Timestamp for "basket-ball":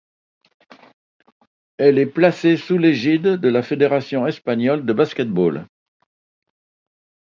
4.93-5.67